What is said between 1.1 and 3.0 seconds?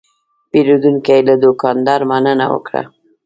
له دوکاندار مننه وکړه.